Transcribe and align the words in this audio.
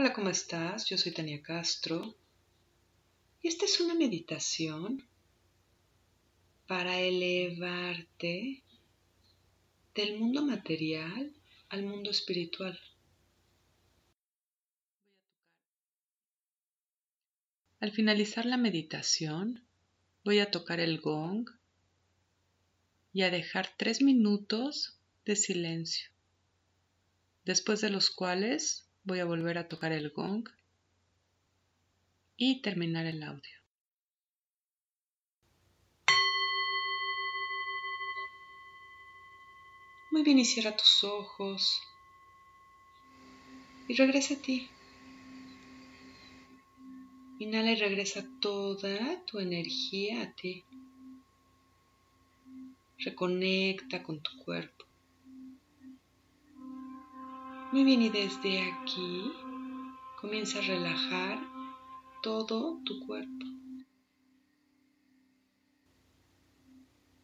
Hola, 0.00 0.12
¿cómo 0.12 0.30
estás? 0.30 0.88
Yo 0.88 0.96
soy 0.96 1.10
Tania 1.10 1.42
Castro 1.42 2.14
y 3.42 3.48
esta 3.48 3.64
es 3.64 3.80
una 3.80 3.94
meditación 3.94 5.04
para 6.68 7.00
elevarte 7.00 8.62
del 9.96 10.20
mundo 10.20 10.44
material 10.44 11.34
al 11.68 11.82
mundo 11.82 12.12
espiritual. 12.12 12.78
Al 17.80 17.90
finalizar 17.90 18.46
la 18.46 18.56
meditación, 18.56 19.66
voy 20.24 20.38
a 20.38 20.52
tocar 20.52 20.78
el 20.78 21.00
gong 21.00 21.50
y 23.12 23.22
a 23.22 23.32
dejar 23.32 23.74
tres 23.76 24.00
minutos 24.00 24.96
de 25.24 25.34
silencio, 25.34 26.08
después 27.44 27.80
de 27.80 27.90
los 27.90 28.10
cuales 28.10 28.87
voy 29.08 29.20
a 29.20 29.24
volver 29.24 29.56
a 29.56 29.68
tocar 29.68 29.92
el 29.92 30.10
gong 30.10 30.46
y 32.36 32.60
terminar 32.60 33.06
el 33.06 33.22
audio. 33.22 33.56
Muy 40.10 40.22
bien, 40.22 40.38
y 40.38 40.44
cierra 40.44 40.76
tus 40.76 41.04
ojos 41.04 41.80
y 43.88 43.94
regresa 43.94 44.34
a 44.34 44.42
ti. 44.42 44.68
Inhala 47.38 47.72
y 47.72 47.76
regresa 47.76 48.26
toda 48.40 49.24
tu 49.24 49.38
energía 49.38 50.22
a 50.22 50.32
ti. 50.34 50.64
Reconecta 52.98 54.02
con 54.02 54.20
tu 54.20 54.36
cuerpo. 54.44 54.87
Muy 57.70 57.84
bien, 57.84 58.00
y 58.00 58.08
desde 58.08 58.62
aquí 58.62 59.30
comienza 60.18 60.58
a 60.58 60.62
relajar 60.62 61.38
todo 62.22 62.80
tu 62.82 63.06
cuerpo. 63.06 63.44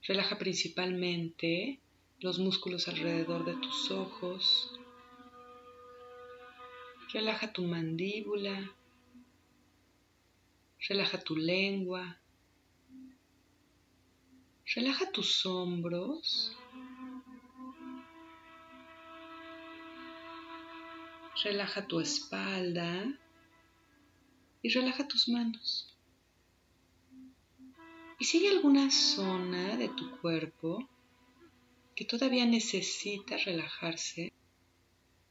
Relaja 0.03 0.37
principalmente 0.37 1.81
los 2.21 2.39
músculos 2.39 2.89
alrededor 2.89 3.47
de 3.47 3.55
tus 3.55 3.91
ojos. 3.91 4.79
Relaja 7.15 7.51
tu 7.51 7.63
mandíbula. 7.63 8.71
Relaja 10.87 11.25
tu 11.25 11.37
lengua. 11.37 12.19
Relaja 14.75 15.11
tus 15.11 15.47
hombros. 15.47 16.55
Relaja 21.43 21.87
tu 21.87 22.01
espalda 22.01 23.05
y 24.63 24.69
relaja 24.69 25.09
tus 25.09 25.29
manos. 25.29 25.95
Y 28.19 28.25
si 28.25 28.39
hay 28.39 28.57
alguna 28.57 28.91
zona 28.91 29.77
de 29.77 29.89
tu 29.89 30.19
cuerpo 30.21 30.89
que 31.95 32.05
todavía 32.05 32.47
necesita 32.47 33.37
relajarse, 33.37 34.33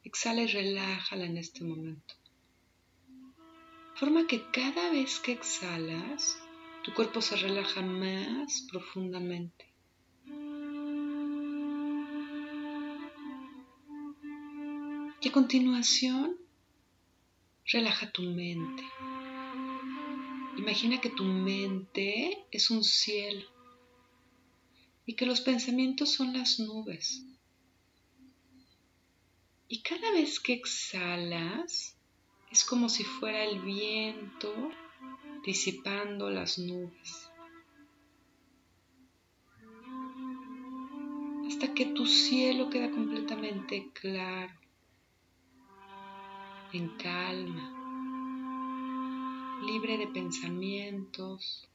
exhala 0.04 0.42
y 0.42 0.48
relájala 0.48 1.26
en 1.26 1.38
este 1.38 1.64
momento. 1.64 2.16
Forma 3.96 4.28
que 4.28 4.50
cada 4.52 4.92
vez 4.92 5.20
que 5.20 5.32
exhalas, 5.32 6.38
tu 6.84 6.94
cuerpo 6.94 7.22
se 7.22 7.38
relaja 7.38 7.82
más 7.82 8.68
profundamente. 8.70 9.73
Y 15.24 15.30
a 15.30 15.32
continuación, 15.32 16.36
relaja 17.66 18.12
tu 18.12 18.24
mente. 18.24 18.84
Imagina 20.58 21.00
que 21.00 21.10
tu 21.10 21.24
mente 21.24 22.46
es 22.52 22.70
un 22.70 22.84
cielo 22.84 23.48
y 25.06 25.14
que 25.16 25.26
los 25.26 25.40
pensamientos 25.40 26.12
son 26.12 26.34
las 26.34 26.60
nubes. 26.60 27.24
Y 29.70 29.82
cada 29.82 30.12
vez 30.12 30.42
que 30.42 30.52
exhalas, 30.52 31.96
es 32.52 32.66
como 32.66 32.90
si 32.90 33.06
fuera 33.06 33.46
el 33.46 33.62
viento 33.62 34.54
disipando 35.46 36.30
las 36.30 36.60
nubes. 36.60 37.30
Hasta 41.48 41.74
que 41.74 41.86
tu 41.86 42.08
cielo 42.08 42.70
queda 42.70 42.92
completamente 42.92 43.90
claro 43.94 44.63
en 46.74 46.90
calma, 46.98 47.66
libre 49.66 49.98
de 49.98 50.08
pensamientos, 50.08 51.70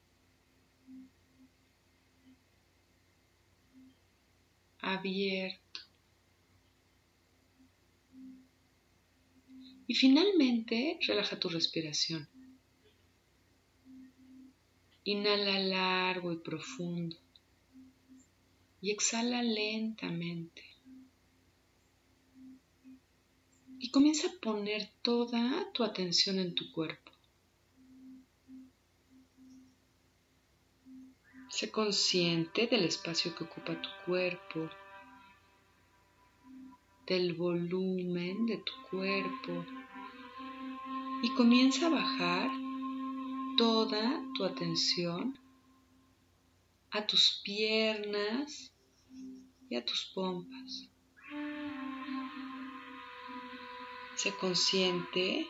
abierto. 4.79 5.79
Y 9.87 9.95
finalmente 9.95 10.99
relaja 11.07 11.39
tu 11.39 11.49
respiración. 11.49 12.27
Inhala 15.05 15.59
largo 15.59 16.31
y 16.31 16.37
profundo 16.37 17.17
y 18.81 18.91
exhala 18.91 19.41
lentamente. 19.41 20.68
Y 23.79 23.91
comienza 23.91 24.27
a 24.27 24.39
poner 24.41 24.89
toda 25.01 25.71
tu 25.73 25.83
atención 25.83 26.37
en 26.37 26.53
tu 26.53 26.71
cuerpo. 26.71 27.11
Sé 31.49 31.71
consciente 31.71 32.67
del 32.67 32.83
espacio 32.83 33.33
que 33.35 33.45
ocupa 33.45 33.81
tu 33.81 33.89
cuerpo, 34.05 34.69
del 37.07 37.33
volumen 37.33 38.45
de 38.45 38.57
tu 38.57 38.73
cuerpo 38.91 39.65
y 41.23 41.33
comienza 41.35 41.87
a 41.87 41.89
bajar 41.89 42.51
toda 43.57 44.23
tu 44.35 44.45
atención 44.45 45.39
a 46.91 47.05
tus 47.05 47.41
piernas 47.43 48.73
y 49.69 49.75
a 49.75 49.85
tus 49.85 50.11
pompas. 50.13 50.88
Sé 54.21 54.33
consciente 54.35 55.47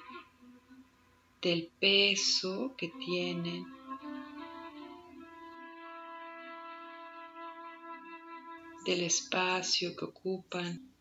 del 1.41 1.71
peso 1.79 2.75
que 2.77 2.89
tienen. 3.03 3.65
del 8.85 9.01
espacio 9.01 9.95
que 9.95 10.05
ocupan, 10.05 10.91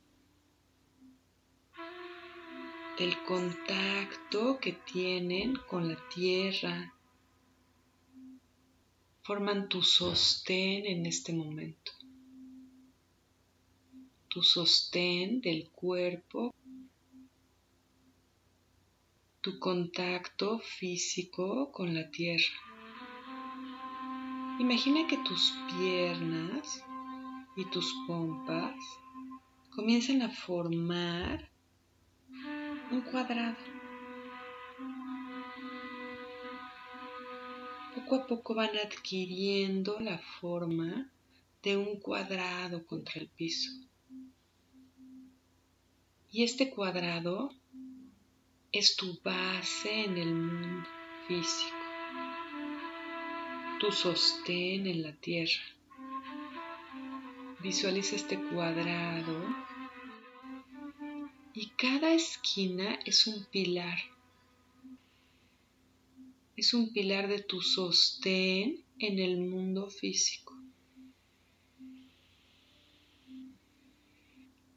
del 2.99 3.23
contacto 3.25 4.59
que 4.59 4.73
tienen 4.73 5.55
con 5.69 5.89
la 5.89 5.99
tierra, 6.09 6.95
forman 9.23 9.69
tu 9.69 9.83
sostén 9.83 10.87
en 10.87 11.06
este 11.06 11.33
momento, 11.33 11.93
tu 14.29 14.43
sostén 14.43 15.41
del 15.41 15.71
cuerpo 15.71 16.53
tu 19.48 19.59
contacto 19.59 20.59
físico 20.59 21.72
con 21.72 21.94
la 21.94 22.10
tierra. 22.10 22.53
Imagina 24.60 25.06
que 25.06 25.16
tus 25.16 25.54
piernas 25.70 26.84
y 27.56 27.64
tus 27.70 27.90
pompas 28.06 28.76
comienzan 29.75 30.20
a 30.20 30.28
formar 30.28 31.50
un 32.90 33.00
cuadrado. 33.11 33.56
Poco 37.94 38.17
a 38.17 38.26
poco 38.26 38.55
van 38.55 38.76
adquiriendo 38.76 39.99
la 39.99 40.19
forma 40.19 41.11
de 41.62 41.78
un 41.78 42.00
cuadrado 42.00 42.84
contra 42.84 43.19
el 43.23 43.31
piso. 43.31 43.70
Y 46.31 46.43
este 46.43 46.69
cuadrado 46.69 47.57
es 48.70 48.97
tu 48.97 49.19
base 49.25 50.05
en 50.05 50.19
el 50.19 50.35
mundo 50.35 50.88
físico, 51.26 51.76
tu 53.81 53.91
sostén 53.91 54.87
en 54.87 55.03
la 55.03 55.12
tierra. 55.15 55.62
Visualiza 57.62 58.17
este 58.17 58.38
cuadrado 58.38 59.43
y 61.55 61.69
cada 61.70 62.12
esquina 62.12 62.99
es 63.06 63.26
un 63.26 63.47
pilar. 63.47 63.99
Es 66.55 66.75
un 66.75 66.93
pilar 66.93 67.29
de 67.29 67.43
tu 67.43 67.62
sostén 67.62 68.85
en 68.99 69.19
el 69.19 69.38
mundo 69.38 69.88
físico. 69.88 70.55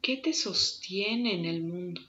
¿Qué 0.02 0.18
te 0.18 0.34
sostiene 0.34 1.36
en 1.36 1.46
el 1.46 1.62
mundo? 1.62 2.02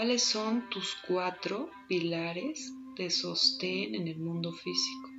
¿Cuáles 0.00 0.24
son 0.24 0.70
tus 0.70 0.96
cuatro 1.06 1.70
pilares 1.86 2.72
de 2.96 3.10
sostén 3.10 3.94
en 3.94 4.08
el 4.08 4.18
mundo 4.18 4.50
físico? 4.50 5.10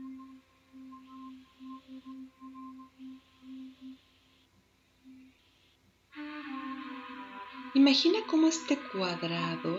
Imagina 7.75 8.21
cómo 8.25 8.47
este 8.47 8.79
cuadrado 8.91 9.77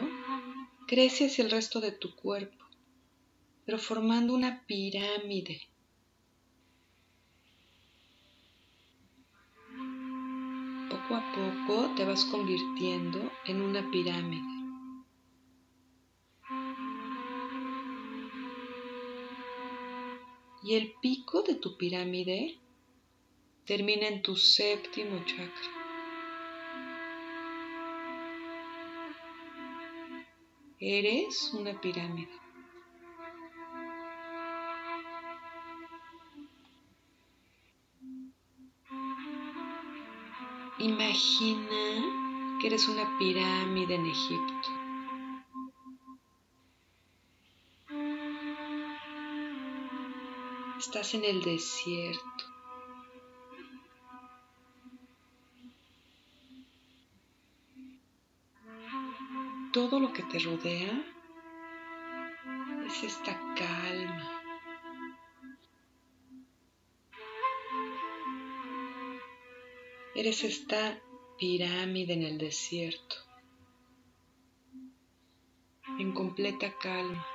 crece 0.87 1.27
hacia 1.27 1.43
el 1.47 1.51
resto 1.51 1.81
de 1.81 1.91
tu 1.91 2.15
cuerpo, 2.15 2.65
pero 3.67 3.79
formando 3.81 4.33
una 4.33 4.65
pirámide. 4.67 5.63
Poco 10.89 11.17
a 11.17 11.35
poco 11.35 11.93
te 11.97 12.05
vas 12.05 12.25
convirtiendo 12.27 13.33
en 13.47 13.63
una 13.63 13.91
pirámide. 13.91 14.62
Y 20.65 20.75
el 20.75 20.93
pico 21.01 21.43
de 21.43 21.57
tu 21.57 21.77
pirámide 21.77 22.59
termina 23.67 24.07
en 24.07 24.23
tu 24.23 24.37
séptimo 24.37 25.25
chakra. 25.25 25.83
Eres 30.79 31.53
una 31.53 31.81
pirámide. 31.81 32.33
Imagina 40.79 42.59
que 42.61 42.67
eres 42.67 42.89
una 42.89 43.17
pirámide 43.19 43.95
en 43.95 44.07
Egipto. 44.07 44.82
Estás 50.93 51.15
en 51.15 51.25
el 51.25 51.43
desierto. 51.43 52.53
todo 59.73 59.99
lo 59.99 60.13
que 60.13 60.23
te 60.25 60.39
rodea 60.39 61.03
es 62.87 63.05
esta 63.05 63.33
calma. 63.55 64.43
Eres 70.15 70.45
esta 70.45 71.01
pirámide 71.39 72.13
en 72.13 72.23
el 72.23 72.37
desierto, 72.37 73.17
en 75.99 76.13
completa 76.13 76.77
calma. 76.77 77.32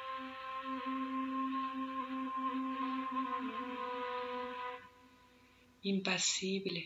Impasible. 5.94 6.84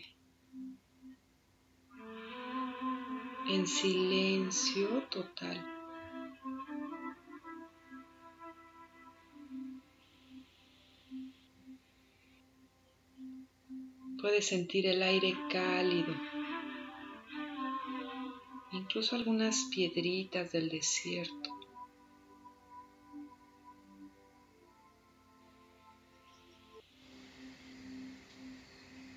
en 3.48 3.66
silencio 3.66 5.02
total. 5.10 5.62
Puedes 14.20 14.46
sentir 14.46 14.86
el 14.86 15.02
aire 15.02 15.34
cálido, 15.50 16.14
incluso 18.70 19.16
algunas 19.16 19.66
piedritas 19.70 20.52
del 20.52 20.68
desierto. 20.68 21.51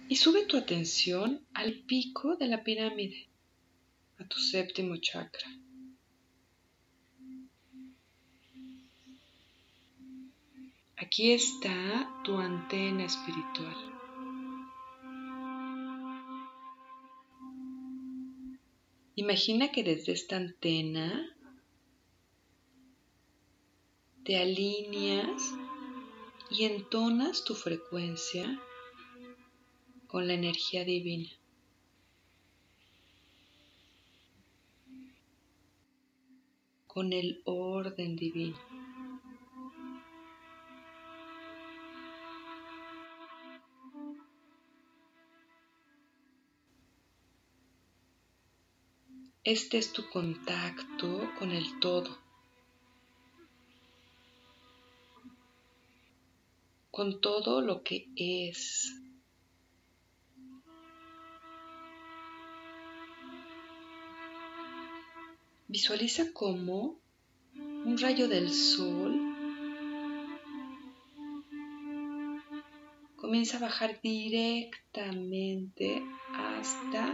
Y 0.08 0.18
sube 0.18 0.46
tu 0.46 0.58
atención 0.58 1.46
al 1.54 1.74
pico 1.84 2.36
de 2.36 2.48
la 2.48 2.64
pirámide 2.64 3.28
a 4.20 4.28
tu 4.28 4.40
séptimo 4.40 4.98
chakra. 4.98 5.48
Aquí 10.98 11.32
está 11.32 12.22
tu 12.24 12.38
antena 12.38 13.06
espiritual. 13.06 13.76
Imagina 19.16 19.72
que 19.72 19.84
desde 19.84 20.12
esta 20.12 20.36
antena 20.38 21.36
te 24.24 24.38
alineas 24.38 25.42
y 26.50 26.66
entonas 26.66 27.44
tu 27.44 27.56
frecuencia 27.56 28.62
con 30.08 30.28
la 30.28 30.34
energía 30.34 30.86
divina. 30.86 31.30
con 36.96 37.12
el 37.12 37.42
orden 37.44 38.16
divino. 38.16 38.58
Este 49.44 49.78
es 49.78 49.92
tu 49.92 50.10
contacto 50.10 51.30
con 51.38 51.52
el 51.52 51.80
todo, 51.82 52.18
con 56.90 57.20
todo 57.20 57.60
lo 57.60 57.84
que 57.84 58.08
es. 58.16 59.05
Visualiza 65.76 66.32
cómo 66.32 67.02
un 67.54 67.98
rayo 67.98 68.30
del 68.30 68.50
sol 68.50 69.14
comienza 73.18 73.58
a 73.58 73.60
bajar 73.60 74.00
directamente 74.02 76.02
hasta 76.32 77.14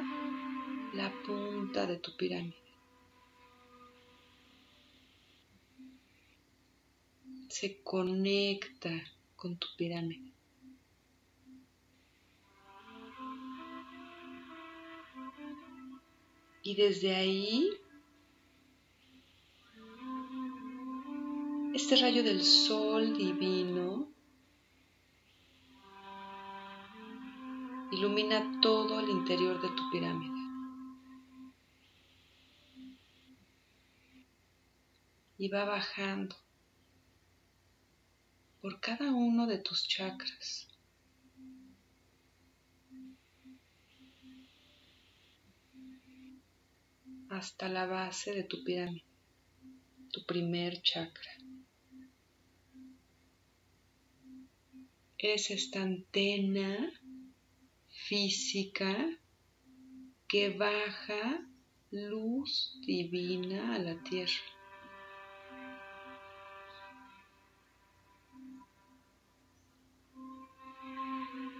la 0.93 1.11
punta 1.25 1.87
de 1.87 1.97
tu 1.97 2.15
pirámide. 2.15 2.55
Se 7.49 7.81
conecta 7.81 8.91
con 9.37 9.57
tu 9.57 9.69
pirámide. 9.75 10.33
Y 16.61 16.75
desde 16.75 17.15
ahí 17.15 17.67
este 21.73 21.95
rayo 21.95 22.23
del 22.23 22.43
sol 22.43 23.17
divino 23.17 24.11
ilumina 27.91 28.59
todo 28.61 28.99
el 28.99 29.09
interior 29.09 29.61
de 29.61 29.69
tu 29.69 29.89
pirámide. 29.91 30.41
Y 35.37 35.47
va 35.47 35.65
bajando 35.65 36.35
por 38.61 38.79
cada 38.79 39.11
uno 39.11 39.47
de 39.47 39.57
tus 39.57 39.87
chakras. 39.87 40.67
hasta 47.31 47.69
la 47.69 47.85
base 47.85 48.33
de 48.33 48.43
tu 48.43 48.61
pirámide, 48.61 49.05
tu 50.11 50.25
primer 50.25 50.81
chakra. 50.81 51.40
Es 55.21 55.51
esta 55.51 55.83
antena 55.83 56.91
física 57.89 58.95
que 60.27 60.49
baja 60.49 61.47
luz 61.91 62.79
divina 62.85 63.75
a 63.75 63.79
la 63.79 64.01
tierra. 64.03 64.41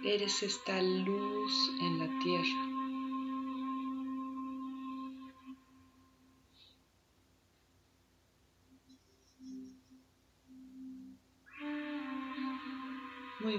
Eres 0.04 0.42
esta 0.42 0.82
luz 0.82 1.52
en 1.80 1.98
la 2.00 2.18
tierra. 2.24 2.71